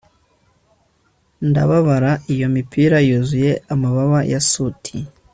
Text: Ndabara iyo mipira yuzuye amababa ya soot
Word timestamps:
Ndabara 1.49 2.11
iyo 2.33 2.47
mipira 2.55 2.97
yuzuye 3.07 3.51
amababa 3.73 4.19
ya 4.31 4.39
soot 4.49 4.83